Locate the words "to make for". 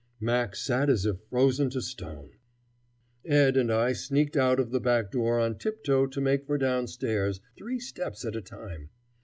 6.07-6.57